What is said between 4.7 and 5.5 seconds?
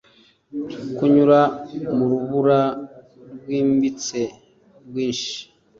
rwinshi